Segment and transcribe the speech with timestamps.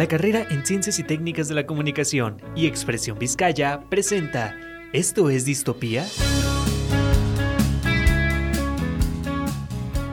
[0.00, 4.56] La carrera en Ciencias y Técnicas de la Comunicación y Expresión Vizcaya presenta
[4.94, 6.06] ¿Esto es distopía?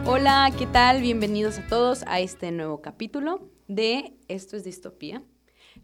[0.05, 1.01] Hola, ¿qué tal?
[1.01, 5.23] Bienvenidos a todos a este nuevo capítulo de Esto es distopía.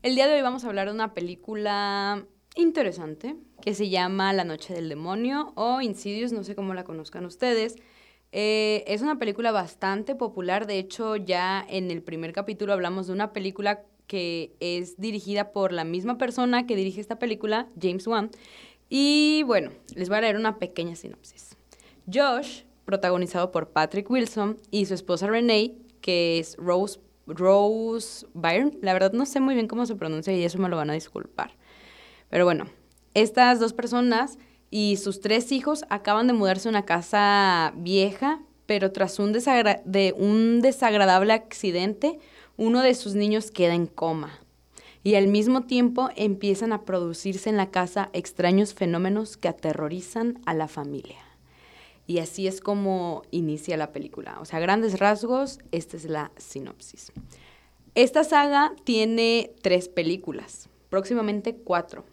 [0.02, 2.26] El día de hoy vamos a hablar de una película
[2.58, 7.26] interesante que se llama La Noche del Demonio o Insidious, no sé cómo la conozcan
[7.26, 7.78] ustedes.
[8.34, 13.14] Eh, es una película bastante popular, de hecho ya en el primer capítulo hablamos de
[13.14, 18.30] una película que es dirigida por la misma persona que dirige esta película, James Wan.
[18.90, 21.56] Y bueno, les voy a leer una pequeña sinopsis.
[22.12, 28.94] Josh, protagonizado por Patrick Wilson, y su esposa Renee, que es Rose, Rose Byrne, la
[28.94, 31.56] verdad no sé muy bien cómo se pronuncia y eso me lo van a disculpar.
[32.30, 32.66] Pero bueno,
[33.14, 34.38] estas dos personas
[34.70, 40.16] y sus tres hijos acaban de mudarse a una casa vieja, pero tras un, de
[40.18, 42.20] un desagradable accidente,
[42.58, 44.40] uno de sus niños queda en coma.
[45.04, 50.54] Y al mismo tiempo empiezan a producirse en la casa extraños fenómenos que aterrorizan a
[50.54, 51.18] la familia.
[52.08, 54.38] Y así es como inicia la película.
[54.40, 57.12] O sea, grandes rasgos, esta es la sinopsis.
[57.96, 62.06] Esta saga tiene tres películas, próximamente cuatro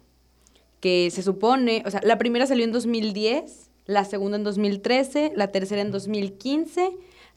[0.81, 5.51] que se supone, o sea, la primera salió en 2010, la segunda en 2013, la
[5.51, 6.91] tercera en 2015,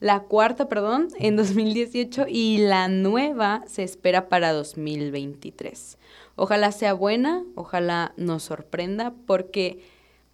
[0.05, 5.97] la cuarta, perdón, en 2018 y la nueva se espera para 2023.
[6.37, 9.83] Ojalá sea buena, ojalá nos sorprenda, porque,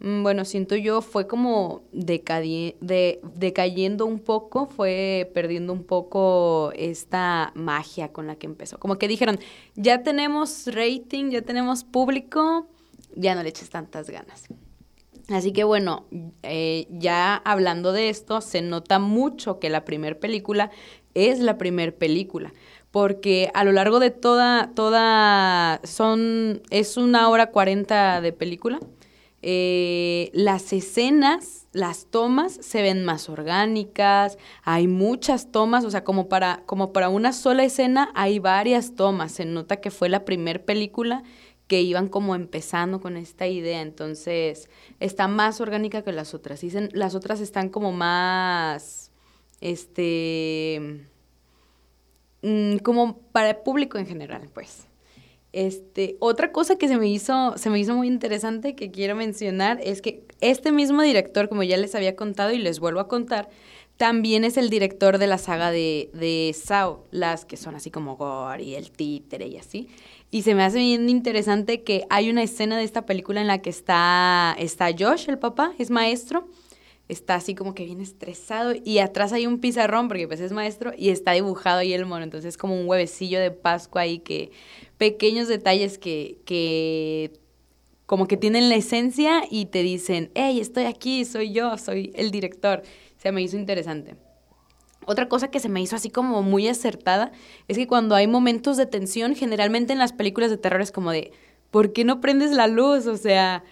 [0.00, 7.52] mm, bueno, siento yo, fue como de, decayendo un poco, fue perdiendo un poco esta
[7.54, 8.80] magia con la que empezó.
[8.80, 9.38] Como que dijeron,
[9.76, 12.66] ya tenemos rating, ya tenemos público,
[13.14, 14.48] ya no le eches tantas ganas.
[15.30, 16.06] Así que bueno,
[16.42, 20.70] eh, ya hablando de esto, se nota mucho que la primera película
[21.14, 22.52] es la primera película,
[22.90, 28.80] porque a lo largo de toda, toda, son, es una hora cuarenta de película,
[29.42, 36.28] eh, las escenas, las tomas se ven más orgánicas, hay muchas tomas, o sea, como
[36.28, 40.60] para, como para una sola escena hay varias tomas, se nota que fue la primera
[40.60, 41.22] película
[41.70, 46.60] que iban como empezando con esta idea, entonces está más orgánica que las otras.
[46.62, 49.12] Dicen, las otras están como más,
[49.60, 51.06] este,
[52.42, 54.88] mm, como para el público en general, pues.
[55.52, 59.78] Este, otra cosa que se me hizo, se me hizo muy interesante que quiero mencionar
[59.80, 63.48] es que este mismo director, como ya les había contado y les vuelvo a contar,
[64.00, 68.16] también es el director de la saga de, de Sao, las que son así como
[68.16, 69.88] Gore y el títere y así.
[70.30, 73.60] Y se me hace bien interesante que hay una escena de esta película en la
[73.60, 76.48] que está, está Josh, el papá, es maestro,
[77.08, 80.92] está así como que bien estresado y atrás hay un pizarrón porque pues es maestro
[80.96, 84.50] y está dibujado ahí el mono, entonces es como un huevecillo de Pascua ahí que
[84.96, 87.32] pequeños detalles que, que
[88.06, 92.30] como que tienen la esencia y te dicen, hey, estoy aquí, soy yo, soy el
[92.30, 92.82] director.
[93.20, 94.16] Se me hizo interesante.
[95.04, 97.32] Otra cosa que se me hizo así como muy acertada
[97.68, 101.10] es que cuando hay momentos de tensión, generalmente en las películas de terror es como
[101.10, 101.32] de,
[101.70, 103.06] ¿por qué no prendes la luz?
[103.06, 103.62] O sea,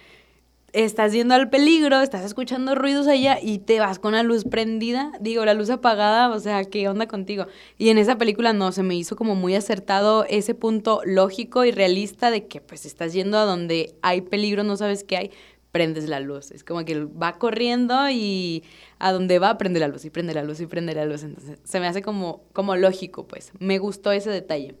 [0.71, 5.11] estás yendo al peligro, estás escuchando ruidos allá y te vas con la luz prendida,
[5.19, 7.45] digo, la luz apagada, o sea, ¿qué onda contigo?
[7.79, 11.71] Y en esa película no, se me hizo como muy acertado ese punto lógico y
[11.71, 15.31] realista de que pues estás yendo a donde hay peligro, no sabes qué hay,
[15.71, 16.51] prendes la luz.
[16.51, 18.63] Es como que va corriendo y
[18.97, 21.23] a donde va prende la luz y prende la luz y prende la luz.
[21.23, 23.51] Entonces se me hace como, como lógico, pues.
[23.59, 24.75] Me gustó ese detalle.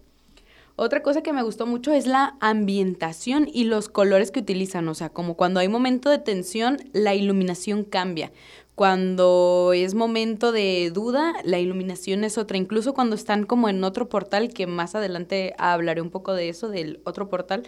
[0.81, 4.87] Otra cosa que me gustó mucho es la ambientación y los colores que utilizan.
[4.87, 8.31] O sea, como cuando hay momento de tensión, la iluminación cambia.
[8.79, 12.55] Cuando es momento de duda, la iluminación es otra.
[12.55, 16.69] Incluso cuando están como en otro portal, que más adelante hablaré un poco de eso,
[16.69, 17.63] del otro portal,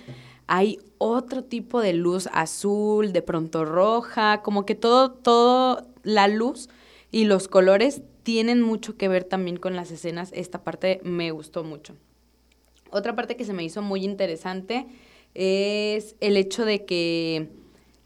[0.47, 6.69] hay otro tipo de luz azul, de pronto roja, como que todo, todo la luz
[7.11, 10.31] y los colores tienen mucho que ver también con las escenas.
[10.33, 11.93] Esta parte me gustó mucho.
[12.89, 14.87] Otra parte que se me hizo muy interesante
[15.33, 17.49] es el hecho de que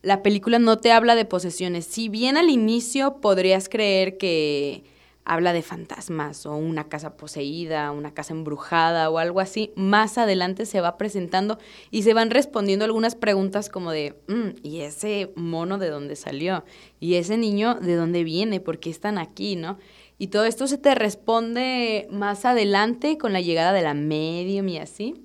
[0.05, 1.85] la película no te habla de posesiones.
[1.85, 4.83] Si bien al inicio podrías creer que
[5.25, 10.67] habla de fantasmas o una casa poseída, una casa embrujada o algo así, más adelante
[10.67, 11.57] se va presentando
[11.89, 16.63] y se van respondiendo algunas preguntas como de, mm, ¿y ese mono de dónde salió?
[16.99, 18.59] ¿Y ese niño de dónde viene?
[18.59, 19.55] ¿Por qué están aquí?
[19.55, 19.79] ¿No?
[20.19, 24.77] Y todo esto se te responde más adelante con la llegada de la medium y
[24.77, 25.24] así.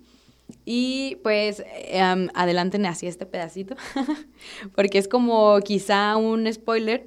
[0.65, 3.77] Y pues um, adelante así este pedacito,
[4.75, 7.07] porque es como quizá un spoiler.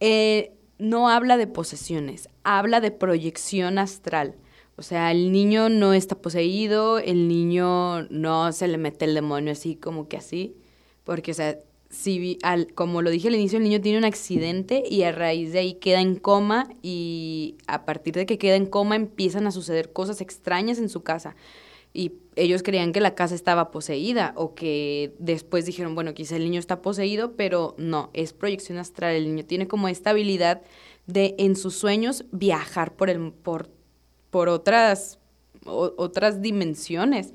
[0.00, 4.36] Eh, no habla de posesiones, habla de proyección astral,
[4.76, 9.52] O sea, el niño no está poseído, el niño no se le mete el demonio
[9.52, 10.54] así como que así,
[11.02, 11.58] porque, o sea,
[11.90, 15.52] si, al, como lo dije al inicio, el niño tiene un accidente y a raíz
[15.52, 19.50] de ahí queda en coma y a partir de que queda en coma empiezan a
[19.50, 21.34] suceder cosas extrañas en su casa.
[21.92, 26.44] Y ellos creían que la casa estaba poseída o que después dijeron, bueno, quizá el
[26.44, 29.14] niño está poseído, pero no, es proyección astral.
[29.14, 30.62] El niño tiene como esta habilidad
[31.06, 33.70] de en sus sueños viajar por, el, por
[34.30, 35.18] por otras,
[35.64, 37.32] otras dimensiones.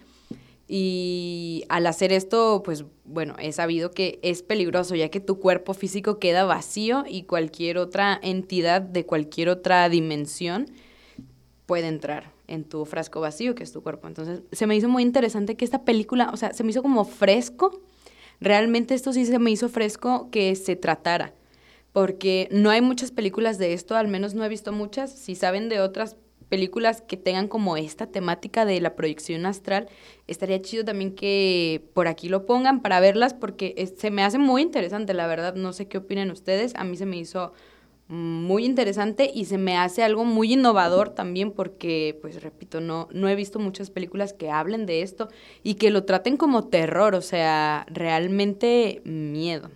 [0.67, 5.73] Y al hacer esto, pues bueno, he sabido que es peligroso, ya que tu cuerpo
[5.73, 10.67] físico queda vacío y cualquier otra entidad de cualquier otra dimensión
[11.65, 14.07] puede entrar en tu frasco vacío, que es tu cuerpo.
[14.07, 17.05] Entonces, se me hizo muy interesante que esta película, o sea, se me hizo como
[17.05, 17.81] fresco.
[18.39, 21.33] Realmente esto sí se me hizo fresco que se tratara,
[21.93, 25.13] porque no hay muchas películas de esto, al menos no he visto muchas.
[25.13, 26.17] Si saben de otras
[26.49, 29.87] películas que tengan como esta temática de la proyección astral,
[30.27, 34.61] estaría chido también que por aquí lo pongan para verlas porque se me hace muy
[34.61, 37.53] interesante, la verdad, no sé qué opinan ustedes, a mí se me hizo
[38.07, 43.29] muy interesante y se me hace algo muy innovador también porque, pues repito, no, no
[43.29, 45.29] he visto muchas películas que hablen de esto
[45.63, 49.71] y que lo traten como terror, o sea, realmente miedo.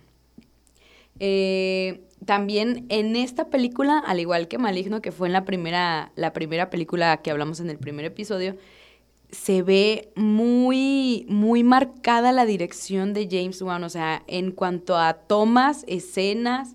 [1.20, 6.32] Eh, también en esta película, al igual que Maligno, que fue en la primera, la
[6.32, 8.56] primera película que hablamos en el primer episodio,
[9.30, 13.84] se ve muy, muy marcada la dirección de James Wan.
[13.84, 16.74] O sea, en cuanto a tomas, escenas,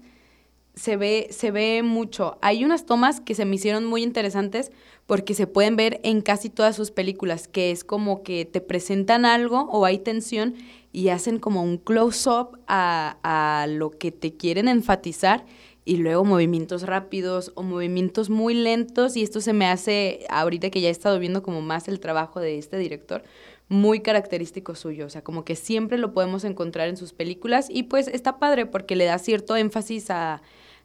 [0.75, 2.37] se ve, se ve mucho.
[2.41, 4.71] Hay unas tomas que se me hicieron muy interesantes
[5.05, 9.25] porque se pueden ver en casi todas sus películas, que es como que te presentan
[9.25, 10.55] algo o hay tensión
[10.91, 15.45] y hacen como un close-up a, lo que te quieren enfatizar
[15.85, 19.15] y luego movimientos rápidos o movimientos muy lentos.
[19.15, 22.39] Y esto se me hace, ahorita que ya he estado viendo como más el trabajo
[22.39, 23.23] de este director,
[23.69, 27.67] muy característico suyo, o sea, como que siempre lo podemos encontrar en sus películas.
[27.69, 30.41] Y pues está padre porque le da cierto énfasis a,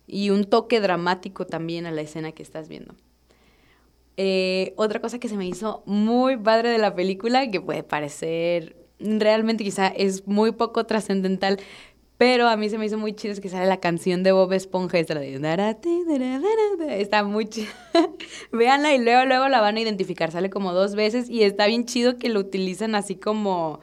[0.08, 2.94] y un toque dramático también a la escena que estás viendo.
[4.16, 8.74] Eh, otra cosa que se me hizo muy padre de la película, que puede parecer
[8.98, 11.58] realmente quizá es muy poco trascendental,
[12.16, 14.52] pero a mí se me hizo muy chido es que sale la canción de Bob
[14.52, 15.38] Esponja, esta de...
[17.00, 17.68] Está muy chida.
[18.52, 20.32] Véanla y luego, luego la van a identificar.
[20.32, 23.78] Sale como dos veces y está bien chido que lo utilizan así como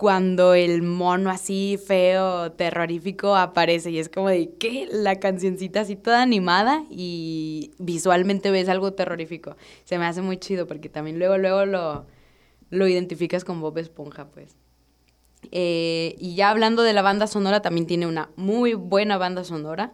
[0.00, 5.94] cuando el mono así feo, terrorífico aparece y es como de que la cancioncita así
[5.94, 9.58] toda animada y visualmente ves algo terrorífico.
[9.84, 12.06] Se me hace muy chido porque también luego, luego lo
[12.70, 14.56] lo identificas con Bob Esponja, pues.
[15.52, 19.92] Eh, y ya hablando de la banda sonora, también tiene una muy buena banda sonora.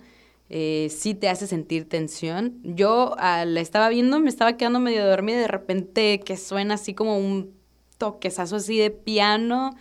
[0.51, 2.61] Eh, sí te hace sentir tensión.
[2.63, 6.75] Yo ah, la estaba viendo, me estaba quedando medio dormida y de repente que suena
[6.75, 7.57] así como un
[7.99, 9.75] toquezazo así de piano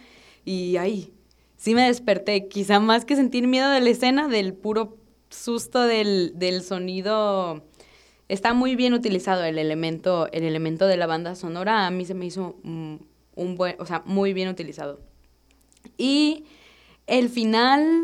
[0.45, 1.11] y ahí
[1.57, 2.47] sí me desperté.
[2.47, 4.97] Quizá más que sentir miedo de la escena, del puro
[5.29, 7.63] susto del, del sonido
[8.27, 11.85] está muy bien utilizado el elemento, el elemento de la banda sonora.
[11.85, 12.95] A mí se me hizo mm,
[13.35, 14.99] un buen, o sea, muy bien utilizado.
[15.97, 16.45] Y
[17.07, 18.03] el final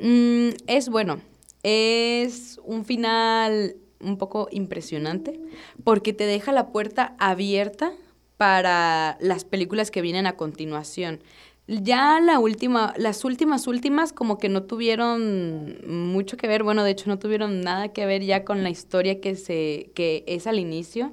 [0.00, 1.20] mm, es bueno.
[1.62, 5.40] Es un final un poco impresionante
[5.82, 7.92] porque te deja la puerta abierta
[8.36, 11.20] para las películas que vienen a continuación.
[11.68, 16.92] Ya la última, las últimas últimas como que no tuvieron mucho que ver, bueno, de
[16.92, 20.60] hecho no tuvieron nada que ver ya con la historia que se que es al
[20.60, 21.06] inicio.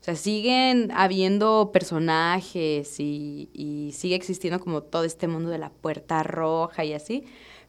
[0.00, 5.70] O sea, siguen habiendo personajes y, y sigue existiendo como todo este mundo de la
[5.70, 7.24] puerta roja y así,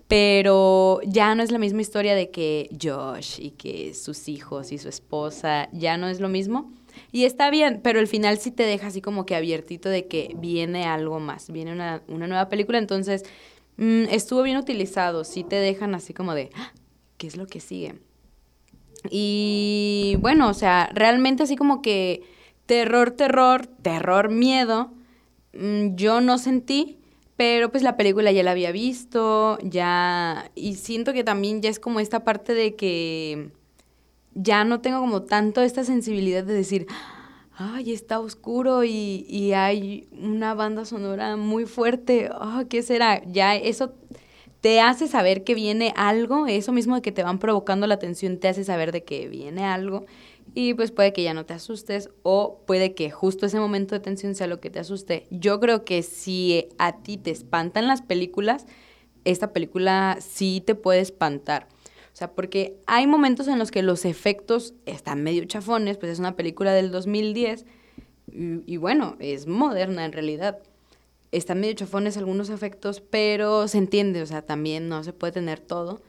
[0.08, 4.77] pero ya no es la misma historia de que Josh y que sus hijos y
[4.77, 6.72] su esposa, ya no es lo mismo.
[7.12, 10.34] Y está bien, pero el final sí te deja así como que abiertito de que
[10.38, 13.24] viene algo más, viene una, nueva película, entonces
[13.77, 16.72] mm, estuvo bien utilizado, sí te dejan así como de, ah,
[17.18, 17.96] ¿qué es lo que sigue?
[19.10, 22.24] Y bueno, o sea, realmente así como que
[22.66, 24.92] terror, terror, terror, miedo,
[25.54, 27.00] mm, yo no sentí,
[27.38, 31.80] pero pues la película ya la había visto, ya, y siento que también ya es
[31.80, 33.51] como esta parte de que
[34.38, 36.86] ya no tengo como tanto esta sensibilidad de decir,
[37.56, 43.24] ay, está oscuro y, hay una banda sonora muy fuerte, oh, ¿qué será?
[43.25, 43.96] Ya eso
[44.62, 48.38] te hace saber que viene algo, eso mismo de que te van provocando la atención
[48.38, 50.06] te hace saber de que viene algo
[50.53, 54.01] y pues puede que ya no te asustes o puede que justo ese momento de
[54.01, 55.27] tensión sea lo que te asuste.
[55.29, 58.65] Yo creo que si a ti te espantan las películas,
[59.24, 61.67] esta película sí te puede espantar.
[62.17, 66.17] O sea, porque hay momentos en los que los efectos están medio chafones, pues es
[66.17, 67.63] una película del 2010
[68.31, 70.57] y, y bueno, es moderna en realidad.
[71.31, 75.59] Están medio chafones algunos efectos, pero se entiende, o sea, también no se puede tener
[75.59, 76.01] todo.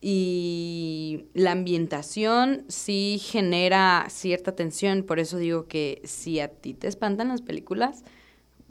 [0.00, 6.86] Y la ambientación sí genera cierta tensión, por eso digo que si a ti te
[6.86, 8.04] espantan las películas,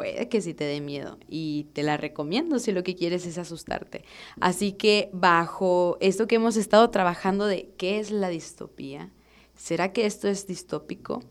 [0.01, 3.37] puede que sí te dé miedo y te la recomiendo si lo que quieres es
[3.37, 4.03] asustarte.
[4.39, 9.11] Así que bajo esto que hemos estado trabajando de qué es la distopía,
[9.55, 11.21] ¿será que esto es distópico?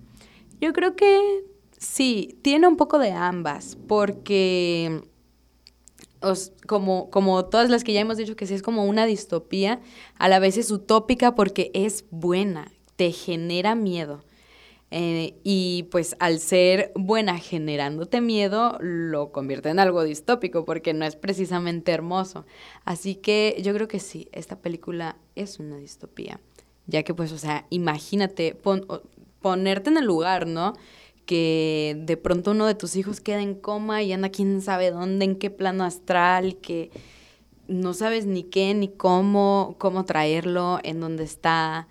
[0.61, 1.43] Yo creo que
[1.79, 5.03] sí, tiene un poco de ambas, porque
[6.69, 9.81] como, como todas las que ya hemos dicho que sí es como una distopía,
[10.17, 14.23] a la vez es utópica porque es buena, te genera miedo.
[14.93, 21.05] Eh, y pues al ser buena generándote miedo, lo convierte en algo distópico porque no
[21.05, 22.45] es precisamente hermoso.
[22.85, 26.41] Así que yo creo que sí, esta película es una distopía.
[26.87, 28.57] Ya que pues, o sea, imagínate
[29.41, 30.75] ponerte en el lugar, ¿no?
[31.25, 35.25] Que de pronto uno de tus hijos queda en coma y anda quién sabe dónde,
[35.25, 36.91] en qué plano astral, que
[37.69, 41.87] no sabes ni qué, ni cómo, cómo traerlo, en dónde está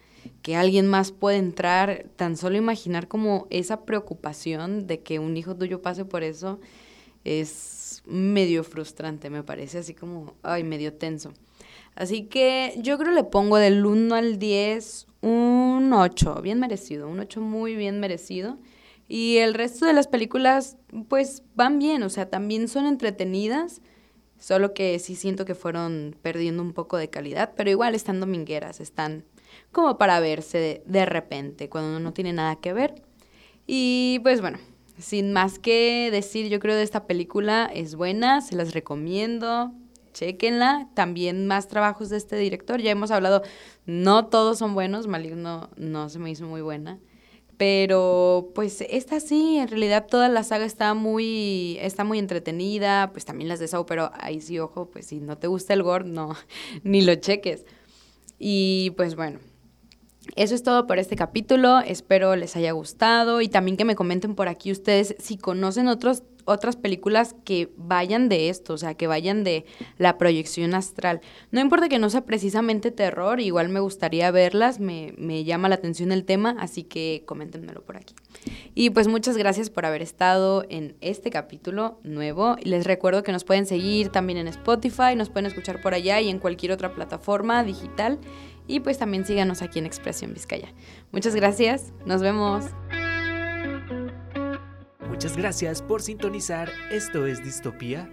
[0.49, 5.55] que alguien más puede entrar, tan solo imaginar como esa preocupación de que un hijo
[5.55, 6.59] tuyo pase por eso
[7.23, 11.33] es medio frustrante, me parece, así como, ay, medio tenso.
[11.93, 17.19] Así que yo creo le pongo del 1 al 10 un 8, bien merecido, un
[17.19, 18.57] 8 muy bien merecido.
[19.07, 20.77] Y el resto de las películas,
[21.09, 23.83] pues van bien, o sea, también son entretenidas,
[24.39, 28.79] solo que sí siento que fueron perdiendo un poco de calidad, pero igual están domingueras,
[28.79, 29.25] están
[29.71, 32.95] como para verse de, repente, cuando uno no tiene nada que ver.
[33.67, 34.57] Y pues bueno,
[34.97, 39.71] sin más que decir, yo creo de esta película es buena, se las recomiendo,
[40.13, 40.89] chequenla.
[40.95, 43.43] También más trabajos de este director, ya hemos hablado,
[43.85, 46.99] no todos son buenos, Maligno no se me hizo muy buena.
[47.59, 53.25] Pero pues esta sí, en realidad toda la saga está muy, está muy entretenida, pues
[53.25, 56.05] también las de Saw, pero ahí sí, ojo, pues si no te gusta el gore,
[56.05, 56.37] no,
[56.83, 57.65] ni lo cheques.
[58.39, 59.39] Y pues bueno,
[60.35, 61.79] eso es todo por este capítulo.
[61.79, 66.23] Espero les haya gustado y también que me comenten por aquí ustedes si conocen otros,
[66.49, 69.65] otras películas que vayan de esto, o sea, que vayan de
[69.97, 71.21] la proyección astral.
[71.51, 75.75] No importa que no sea precisamente terror, igual me gustaría verlas, me, me llama la
[75.75, 78.15] atención el tema, así que coméntenmelo por aquí.
[78.73, 82.55] Y pues muchas gracias por haber estado en este capítulo nuevo.
[82.63, 86.29] Les recuerdo que nos pueden seguir también en Spotify, nos pueden escuchar por allá y
[86.29, 88.19] en cualquier otra plataforma digital.
[88.67, 90.73] Y pues también síganos aquí en Expresión Vizcaya.
[91.11, 92.65] Muchas gracias, nos vemos.
[95.19, 96.71] Muchas gracias por sintonizar.
[96.91, 98.09] Esto es Distopía.